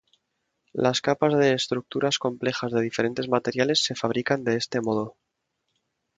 Las 0.73 0.99
capas 1.03 1.37
de 1.37 1.53
estructuras 1.53 2.17
complejas 2.17 2.71
de 2.71 2.81
diferentes 2.81 3.29
materiales 3.29 3.83
se 3.83 3.93
fabrican 3.93 4.43
de 4.43 4.55
este 4.55 4.81
modo. 4.81 5.15